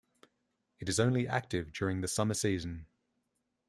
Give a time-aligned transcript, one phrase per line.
[0.79, 2.87] It is only active during the summer season.